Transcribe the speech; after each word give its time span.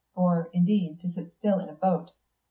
Or, 0.15 0.49
indeed, 0.51 0.99
to 1.01 1.11
sit 1.11 1.31
still 1.37 1.59
in 1.59 1.69
a 1.69 1.73
boat. 1.75 2.13